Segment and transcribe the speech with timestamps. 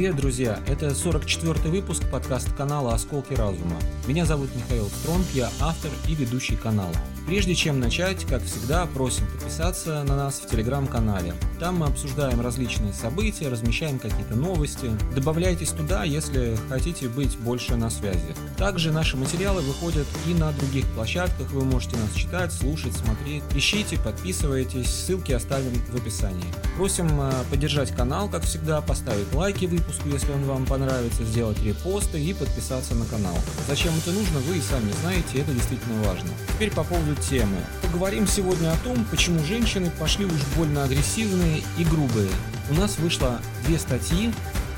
[0.00, 0.58] Привет, друзья!
[0.66, 3.76] Это 44-й выпуск подкаста канала «Осколки разума».
[4.06, 6.94] Меня зовут Михаил Стронг, я автор и ведущий канала.
[7.26, 11.34] Прежде чем начать, как всегда, просим подписаться на нас в телеграм-канале.
[11.60, 14.90] Там мы обсуждаем различные события, размещаем какие-то новости.
[15.14, 18.34] Добавляйтесь туда, если хотите быть больше на связи.
[18.56, 23.44] Также наши материалы выходят и на других площадках, вы можете нас читать, слушать, смотреть.
[23.54, 26.52] Ищите, подписывайтесь, ссылки оставим в описании.
[26.76, 32.20] Просим э, поддержать канал, как всегда, поставить лайки выпуску, если он вам понравится, сделать репосты
[32.20, 33.36] и подписаться на канал.
[33.68, 36.30] Зачем это нужно, вы и сами знаете, это действительно важно.
[36.54, 37.58] Теперь по поводу темы.
[37.82, 42.30] Поговорим сегодня о том, почему женщины пошли уж больно агрессивные и грубые.
[42.70, 44.32] У нас вышло две статьи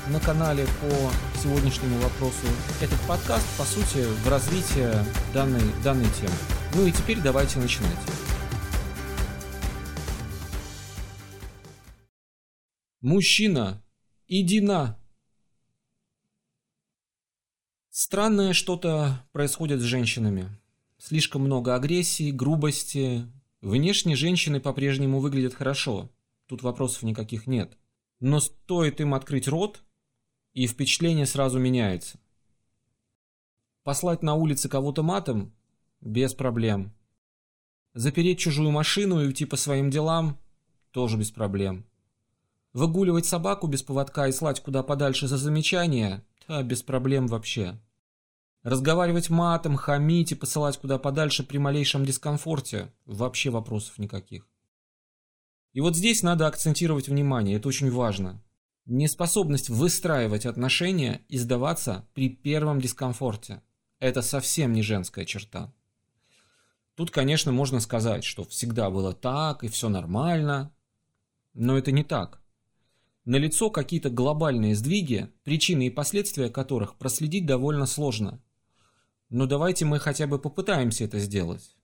[0.09, 2.47] на канале по сегодняшнему вопросу.
[2.81, 4.89] Этот подкаст, по сути, в развитии
[5.33, 6.35] данной, данной темы.
[6.75, 7.91] Ну и теперь давайте начинать.
[13.01, 13.83] Мужчина,
[14.27, 15.02] иди на!
[17.95, 20.49] Странное что-то происходит с женщинами.
[20.97, 23.27] Слишком много агрессии, грубости.
[23.61, 26.09] Внешне женщины по-прежнему выглядят хорошо.
[26.47, 27.77] Тут вопросов никаких нет.
[28.19, 29.83] Но стоит им открыть рот,
[30.53, 32.17] и впечатление сразу меняется.
[33.83, 35.53] Послать на улице кого-то матом–
[36.01, 36.95] без проблем.
[37.93, 40.39] Запереть чужую машину и уйти по своим делам–
[40.91, 41.85] тоже без проблем.
[42.73, 47.79] Выгуливать собаку без поводка и слать куда подальше за замечания– да, без проблем вообще.
[48.63, 54.47] Разговаривать матом, хамить и посылать куда подальше при малейшем дискомфорте– вообще вопросов никаких.
[55.73, 58.41] И вот здесь надо акцентировать внимание, это очень важно.
[58.85, 63.61] Неспособность выстраивать отношения и сдаваться при первом дискомфорте–
[63.99, 65.73] это совсем не женская черта.
[66.95, 70.71] Тут, конечно, можно сказать, что всегда было так и все нормально,
[71.53, 72.42] но это не так.
[73.25, 78.41] Налицо какие-то глобальные сдвиги, причины и последствия которых проследить довольно сложно–
[79.33, 81.75] но давайте мы хотя бы попытаемся это сделать.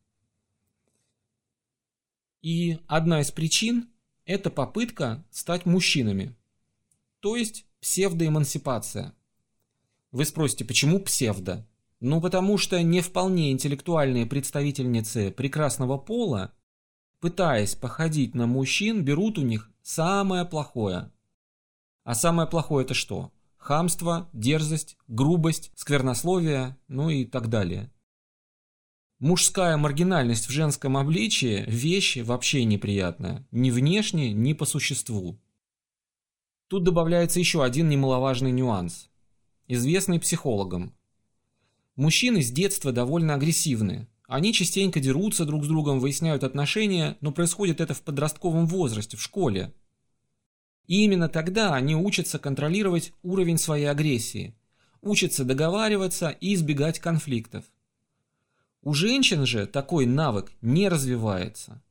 [2.44, 3.90] И одна из причин–
[4.26, 6.36] это попытка стать мужчинами,
[7.22, 9.16] то есть псевдоэмансипация.
[10.12, 11.68] Вы спросите, почему псевдо?
[12.00, 16.54] Ну, потому что не вполне интеллектуальные представительницы прекрасного пола,
[17.20, 21.12] пытаясь походить на мужчин, берут у них самое плохое.
[22.10, 23.32] А самое плохое это что?
[23.60, 27.94] хамство, дерзость, грубость, сквернословие, ну и так далее.
[29.20, 35.40] Мужская маргинальность в женском обличии– вещь вообще неприятная, ни внешне, ни по существу.
[36.68, 39.12] Тут добавляется еще один немаловажный нюанс,
[39.68, 40.98] известный психологам.
[41.96, 44.08] Мужчины с детства довольно агрессивны.
[44.28, 49.22] Они частенько дерутся друг с другом, выясняют отношения, но происходит это в подростковом возрасте, в
[49.22, 49.76] школе.
[50.90, 54.56] И именно тогда они учатся контролировать уровень своей агрессии,
[55.02, 57.64] учатся договариваться и избегать конфликтов.
[58.82, 61.84] У женщин же такой навык не развивается.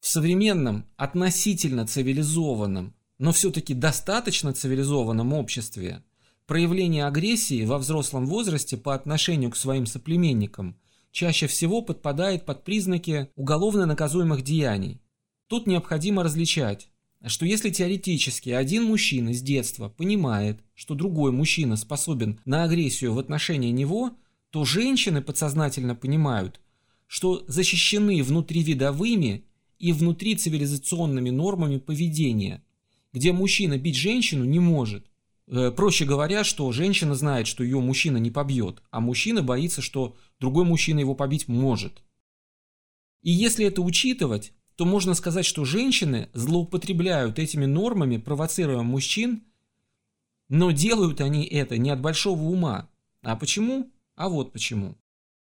[0.00, 6.02] В современном, относительно цивилизованном, но все-таки достаточно цивилизованном обществе
[6.46, 10.80] проявление агрессии во взрослом возрасте по отношению к своим соплеменникам
[11.10, 15.02] чаще всего подпадает под признаки уголовно наказуемых деяний.
[15.48, 16.88] Тут необходимо различать
[17.26, 23.18] что если теоретически один мужчина с детства понимает, что другой мужчина способен на агрессию в
[23.18, 24.12] отношении него,
[24.50, 26.60] то женщины подсознательно понимают,
[27.06, 29.44] что защищены внутривидовыми
[29.78, 32.62] и внутрицивилизационными нормами поведения,
[33.12, 35.06] где мужчина бить женщину не может.
[35.48, 40.16] Э, проще говоря, что женщина знает, что ее мужчина не побьет, а мужчина боится, что
[40.38, 42.02] другой мужчина его побить может.
[43.22, 49.42] И если это учитывать, то можно сказать, что женщины злоупотребляют этими нормами, провоцируя мужчин,
[50.48, 52.88] но делают они это не от большого ума.
[53.22, 53.90] А почему?
[54.14, 54.96] А вот почему.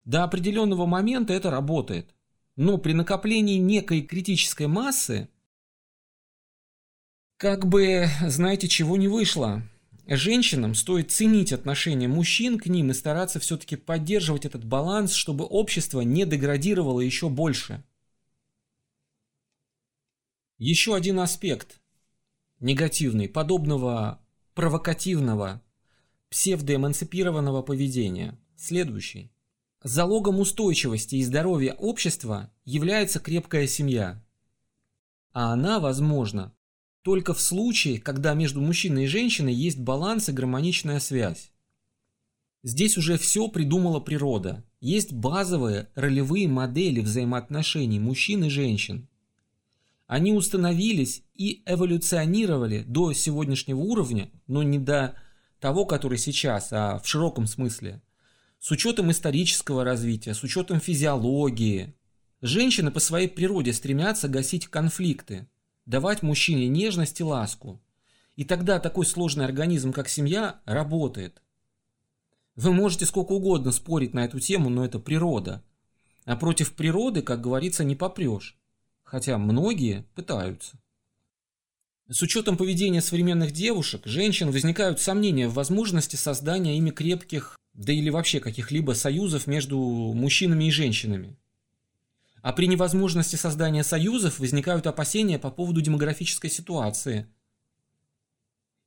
[0.05, 2.15] До определенного момента это работает.
[2.55, 5.29] Но при накоплении некой критической массы,
[7.37, 9.61] как бы, знаете, чего не вышло.
[10.07, 16.01] Женщинам стоит ценить отношение мужчин к ним и стараться все-таки поддерживать этот баланс, чтобы общество
[16.01, 17.83] не деградировало еще больше.
[20.63, 21.81] Еще один аспект
[22.59, 24.23] негативный подобного
[24.53, 25.59] провокативного
[26.29, 29.31] псевдоэмансипированного поведения следующий.
[29.81, 34.23] Залогом устойчивости и здоровья общества является крепкая семья.
[35.33, 36.53] А она возможна
[37.01, 41.51] только в случае, когда между мужчиной и женщиной есть баланс и гармоничная связь.
[42.61, 44.63] Здесь уже все придумала природа.
[44.79, 49.07] Есть базовые ролевые модели взаимоотношений мужчин и женщин.
[50.11, 55.15] Они установились и эволюционировали до сегодняшнего уровня, но не до
[55.61, 58.01] того, который сейчас, а в широком смысле,
[58.59, 61.95] с учетом исторического развития, с учетом физиологии.
[62.41, 65.47] Женщины по своей природе стремятся гасить конфликты,
[65.85, 67.81] давать мужчине нежность и ласку.
[68.35, 71.41] И тогда такой сложный организм, как семья, работает.
[72.57, 75.63] Вы можете сколько угодно спорить на эту тему, но это природа.
[76.25, 78.60] А против природы, как говорится, не попрешь.
[79.11, 80.79] Хотя многие пытаются.
[82.07, 88.09] С учетом поведения современных девушек, женщин возникают сомнения в возможности создания ими крепких, да или
[88.09, 91.37] вообще каких-либо союзов между мужчинами и женщинами.
[92.41, 97.27] А при невозможности создания союзов возникают опасения по поводу демографической ситуации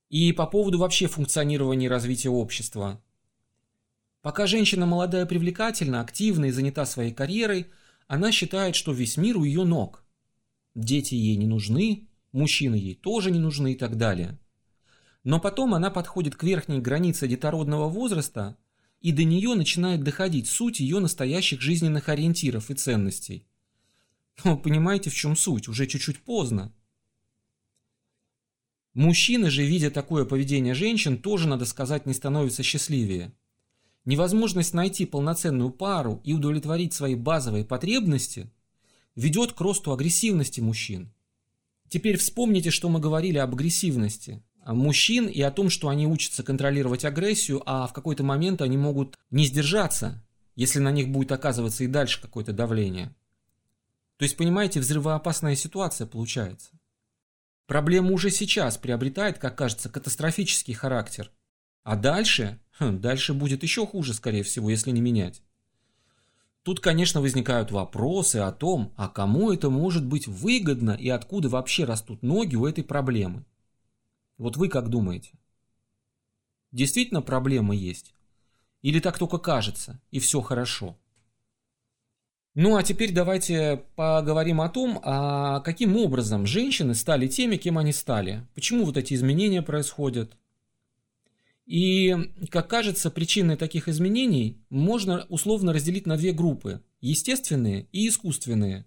[0.08, 2.98] и по поводу вообще функционирования и развития общества.
[4.22, 7.66] Пока женщина молодая привлекательна, активна и занята своей карьерой,
[8.06, 10.03] она считает, что весь мир у ее ног.
[10.74, 14.38] Дети ей не нужны, мужчины ей тоже не нужны и так далее.
[15.22, 18.56] Но потом она подходит к верхней границе детородного возраста,
[19.00, 23.46] и до нее начинает доходить суть ее настоящих жизненных ориентиров и ценностей.
[24.42, 25.68] Но понимаете, в чем суть?
[25.68, 26.74] Уже чуть-чуть поздно.
[28.94, 33.32] Мужчины же, видя такое поведение женщин, тоже, надо сказать, не становятся счастливее.
[34.04, 38.50] Невозможность найти полноценную пару и удовлетворить свои базовые потребности
[39.16, 41.12] ведет к росту агрессивности мужчин.
[41.88, 47.04] Теперь вспомните, что мы говорили об агрессивности мужчин и о том, что они учатся контролировать
[47.04, 50.24] агрессию, а в какой-то момент они могут не сдержаться,
[50.56, 53.14] если на них будет оказываться и дальше какое-то давление.
[54.16, 56.70] То есть, понимаете, взрывоопасная ситуация получается.
[57.66, 61.30] Проблема уже сейчас приобретает, как кажется, катастрофический характер.
[61.82, 65.42] А дальше, хм, дальше будет еще хуже, скорее всего, если не менять.
[66.64, 71.84] Тут, конечно, возникают вопросы о том, а кому это может быть выгодно и откуда вообще
[71.84, 73.44] растут ноги у этой проблемы.
[74.38, 75.32] Вот вы как думаете?
[76.72, 78.14] Действительно проблема есть?
[78.80, 80.96] Или так только кажется, и все хорошо?
[82.54, 87.92] Ну а теперь давайте поговорим о том, а каким образом женщины стали теми, кем они
[87.92, 88.46] стали.
[88.54, 90.34] Почему вот эти изменения происходят?
[91.66, 92.14] И,
[92.50, 98.86] как кажется, причины таких изменений можно условно разделить на две группы– естественные и искусственные.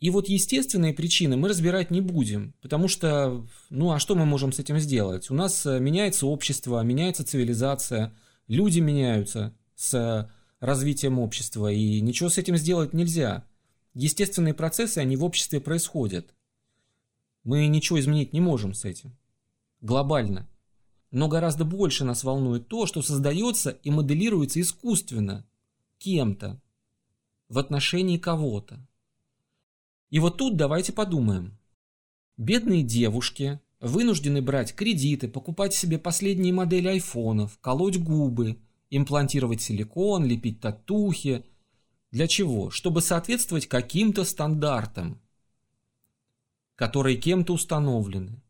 [0.00, 4.52] И вот естественные причины мы разбирать не будем, потому что, ну а что мы можем
[4.52, 5.28] с этим сделать?
[5.30, 8.14] У нас э, меняется общество, меняется цивилизация,
[8.46, 13.44] люди меняются с развитием общества, и ничего с этим сделать нельзя.
[13.94, 16.32] Естественные процессы, они в обществе происходят.
[17.42, 19.16] Мы ничего изменить не можем с этим.
[19.80, 20.48] Глобально.
[21.10, 25.46] Но гораздо больше нас волнует то, что создается и моделируется искусственно,
[25.98, 26.60] кем-то,
[27.48, 28.86] в отношении кого-то.
[30.10, 31.58] И вот тут давайте подумаем.
[32.36, 38.58] Бедные девушки вынуждены брать кредиты, покупать себе последние модели айфонов, колоть губы,
[38.90, 41.44] имплантировать силикон, лепить татухи.
[42.10, 42.70] Для чего?
[42.70, 45.20] Чтобы соответствовать каким-то стандартам,
[46.74, 48.40] которые кем-то установлены.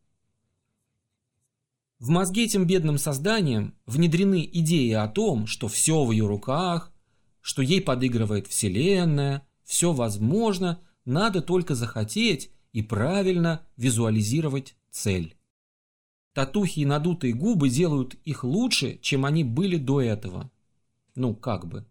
[1.98, 6.92] В мозги этим бедным созданиям внедрены идеи о том, что все в ее руках,
[7.40, 15.36] что ей подыгрывает Вселенная, все возможно, надо только захотеть и правильно визуализировать цель.
[16.34, 20.52] Татухи и надутые губы делают их лучше, чем они были до этого.
[21.16, 21.84] Ну, как бы.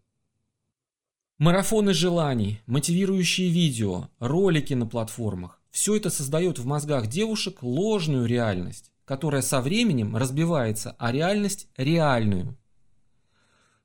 [1.37, 8.91] Марафоны желаний, мотивирующие видео, ролики на платформах– все это создает в мозгах девушек ложную реальность
[9.07, 12.57] которая со временем разбивается, а реальность реальную.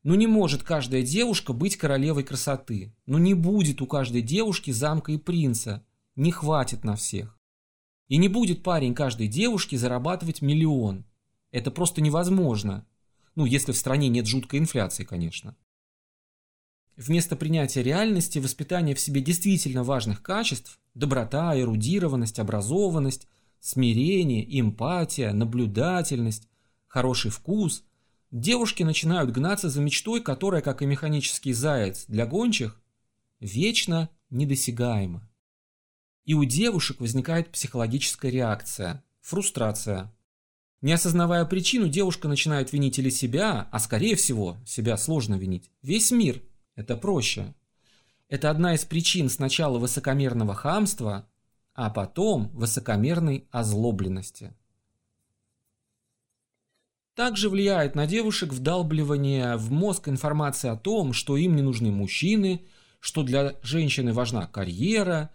[0.03, 2.93] Ну не может каждая девушка быть королевой красоты.
[3.07, 5.87] Ну не будет у каждой девушки замка и принца.
[6.17, 7.39] Не хватит на всех.
[8.09, 11.07] И не будет парень каждой девушки зарабатывать миллион.
[11.53, 12.85] Это просто невозможно.
[13.37, 15.57] Ну, если в стране нет жуткой инфляции, конечно.
[16.97, 23.29] Вместо принятия реальности, воспитания в себе действительно важных качеств– доброта, эрудированность, образованность–
[23.63, 26.49] смирение, эмпатия, наблюдательность,
[26.89, 27.85] хороший вкус,
[28.33, 32.83] девушки начинают гнаться за мечтой, которая, как и механический заяц для гончих,
[33.39, 35.31] вечно недосягаема.
[36.25, 40.13] И у девушек возникает психологическая реакция– фрустрация.
[40.81, 46.11] Не осознавая причину, девушка начинает винить или себя, а скорее всего, себя сложно винить, весь
[46.11, 46.43] мир.
[46.75, 47.55] Это проще.
[48.29, 51.29] Это одна из причин сначала высокомерного хамства,
[51.75, 54.55] а потом высокомерной озлобленности.
[57.15, 62.67] Также влияет на девушек вдалбливание в мозг информации о том, что им не нужны мужчины,
[63.01, 65.31] что для женщины важна карьера,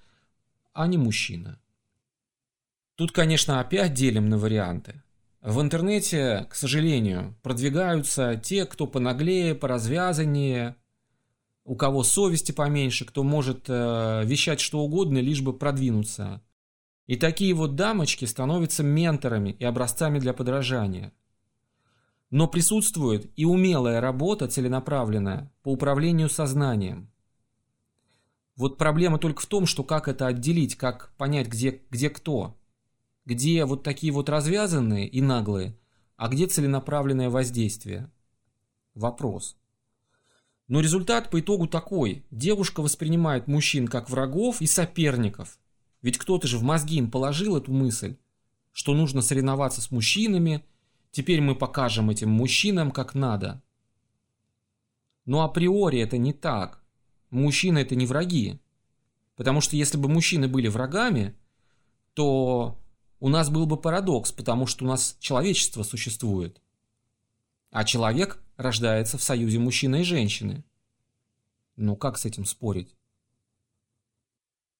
[0.73, 1.59] а не мужчина.
[2.95, 5.03] Тут, конечно, опять делим на варианты.
[5.41, 10.75] В интернете, к сожалению, продвигаются те, кто понаглее, поразвязаннее,
[11.67, 16.41] у кого совести поменьше, кто может э, вещать что угодно, лишь бы продвинуться.
[17.07, 21.11] И такие вот дамочки становятся менторами и образцами для подражания.
[22.29, 27.11] Но присутствует и умелая работа, целенаправленная, по управлению сознанием.
[28.55, 32.57] Вот проблема только в том, что как это отделить, как понять, где, где кто.
[33.25, 35.77] Где вот такие вот развязанные и наглые,
[36.15, 38.09] а где целенаправленное воздействие.
[38.93, 39.57] Вопрос.
[40.67, 42.25] Но результат по итогу такой.
[42.31, 45.59] Девушка воспринимает мужчин как врагов и соперников.
[46.01, 48.17] Ведь кто-то же в мозги им положил эту мысль,
[48.71, 50.63] что нужно соревноваться с мужчинами–
[51.17, 53.61] Теперь мы покажем этим мужчинам, как надо.
[55.25, 56.83] Но априори это не так.
[57.31, 58.59] Мужчины это не враги.
[59.35, 61.35] Потому что если бы мужчины были врагами,
[62.13, 62.77] то
[63.19, 66.61] у нас был бы парадокс, потому что у нас человечество существует.
[67.71, 70.63] А человек рождается в союзе мужчины и женщины.
[71.75, 72.95] Ну как с этим спорить?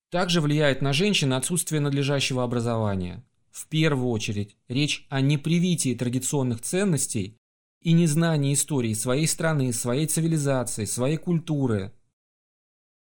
[0.09, 3.23] Также влияет на женщин отсутствие надлежащего образования.
[3.51, 7.37] В первую очередь, речь о непривитии традиционных ценностей
[7.81, 11.93] и незнании истории своей страны, своей цивилизации, своей культуры.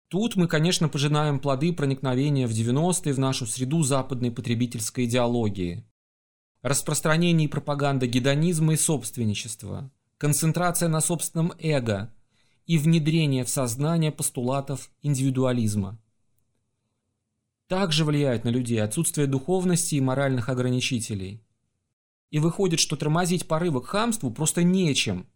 [0.09, 5.87] Тут мы, конечно, пожинаем плоды проникновения в 90-е в нашу среду западной потребительской идеологии.
[6.63, 12.13] Распространение и пропаганда гедонизма и собственничества, концентрация на собственном эго
[12.67, 15.99] и внедрение в сознание постулатов индивидуализма.
[17.69, 21.43] Также влияет на людей отсутствие духовности и моральных ограничителей.
[22.29, 25.27] И выходит, что тормозить порывы к хамству просто нечем.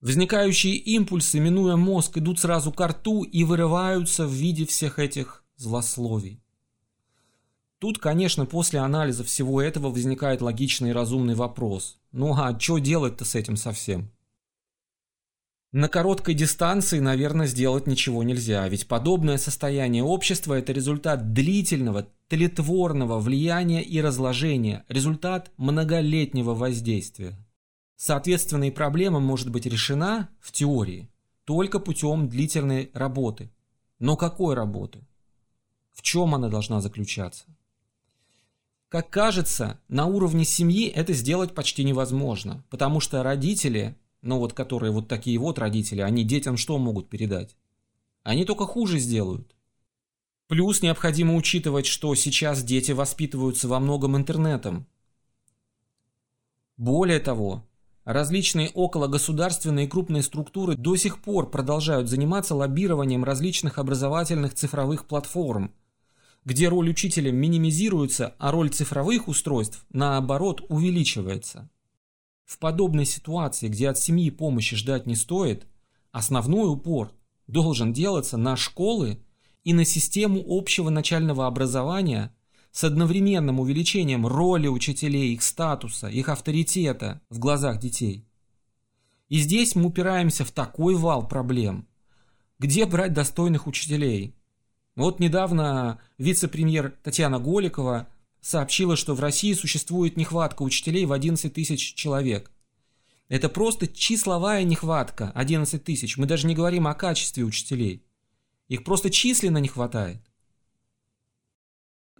[0.00, 6.40] Возникающие импульсы, минуя мозг, идут сразу к рту и вырываются в виде всех этих злословий.
[7.80, 11.98] Тут, конечно, после анализа всего этого возникает логичный и разумный вопрос.
[12.12, 14.12] Ну а что делать-то с этим совсем?
[15.72, 23.18] На короткой дистанции, наверное, сделать ничего нельзя, ведь подобное состояние общества– это результат длительного, тлетворного
[23.18, 27.34] влияния и разложения, результат многолетнего воздействия.
[27.96, 31.08] Соответственно, и проблема может быть решена, в теории,
[31.44, 33.50] только путем длительной работы.
[33.98, 35.00] Но какой работы?
[35.92, 37.46] В чем она должна заключаться?
[38.90, 44.92] Как кажется, на уровне семьи это сделать почти невозможно, потому что родители но вот которые
[44.92, 47.56] вот такие вот родители, они детям что могут передать?
[48.22, 49.54] Они только хуже сделают.
[50.46, 54.86] Плюс необходимо учитывать, что сейчас дети воспитываются во многом интернетом.
[56.76, 57.64] Более того,
[58.04, 65.72] различные окологосударственные крупные структуры до сих пор продолжают заниматься лоббированием различных образовательных цифровых платформ,
[66.50, 71.70] где роль учителя минимизируется, а роль цифровых устройств, наоборот, увеличивается.
[72.44, 75.68] В подобной ситуации, где от семьи помощи ждать не стоит,
[76.10, 77.12] основной упор
[77.46, 79.22] должен делаться на школы
[79.62, 82.34] и на систему общего начального образования
[82.72, 88.26] с одновременным увеличением роли учителей, их статуса, их авторитета в глазах детей.
[89.28, 91.86] И здесь мы упираемся в такой вал проблем.
[92.58, 94.34] Где брать достойных учителей?
[95.00, 98.06] Вот недавно вице-премьер Татьяна Голикова
[98.42, 102.50] сообщила, что в России существует нехватка учителей в 11 тысяч человек.
[103.30, 106.18] Это просто числовая нехватка 11 тысяч.
[106.18, 108.04] Мы даже не говорим о качестве учителей.
[108.68, 110.20] Их просто численно не хватает.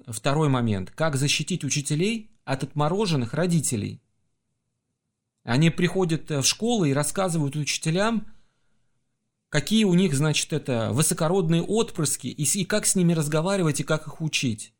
[0.07, 0.91] Второй момент.
[0.91, 4.01] Как защитить учителей от отмороженных родителей?
[5.43, 8.27] Они приходят в школы и рассказывают учителям,
[9.51, 14.07] какие у них, значит, это высокородные отпрыски, и, и как с ними разговаривать, и как
[14.07, 14.73] их учить.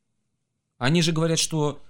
[0.79, 1.83] Они же говорят, что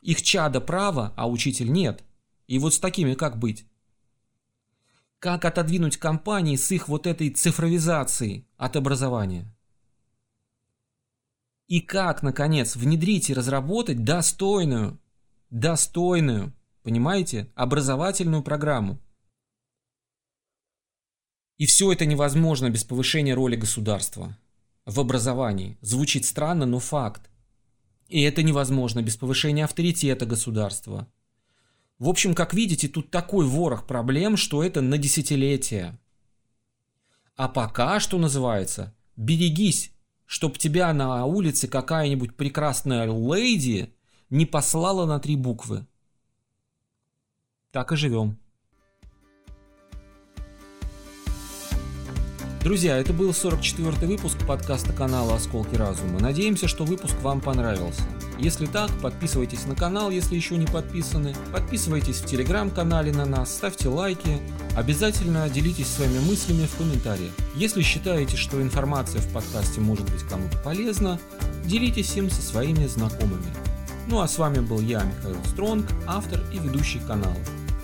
[0.00, 2.02] их чада право, а учитель нет.
[2.48, 3.66] И вот с такими как быть?
[5.18, 9.54] Как отодвинуть компании с их вот этой цифровизацией от образования?
[11.66, 15.00] И как, наконец, внедрить и разработать достойную,
[15.48, 16.52] достойную,
[16.82, 18.98] понимаете, образовательную программу?
[21.56, 24.36] И все это невозможно без повышения роли государства
[24.86, 25.78] в образовании.
[25.80, 27.30] Звучит странно, но факт.
[28.08, 31.08] И это невозможно без повышения авторитета государства.
[31.98, 35.98] В общем, как видите, тут такой ворох проблем, что это на десятилетия.
[37.36, 39.92] А пока, что называется, берегись,
[40.26, 43.94] чтоб тебя на улице какая-нибудь прекрасная леди
[44.28, 45.86] не послала на три буквы.
[47.70, 48.38] Так и живем.
[52.64, 56.18] Друзья, это был 44-й выпуск подкаста канала «Осколки разума».
[56.18, 58.00] Надеемся, что выпуск вам понравился.
[58.38, 63.90] Если так, подписывайтесь на канал, если еще не подписаны, подписывайтесь в телеграм-канале на нас, ставьте
[63.90, 64.40] лайки,
[64.74, 67.32] обязательно делитесь своими мыслями в комментариях.
[67.54, 71.20] Если считаете, что информация в подкасте может быть кому-то полезна,
[71.66, 73.52] делитесь им со своими знакомыми.
[74.08, 77.36] Ну а с вами был я, Михаил Стронг, автор и ведущий канала.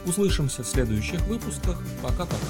[0.07, 1.77] Услышимся в следующих выпусках.
[2.01, 2.47] Пока-пока.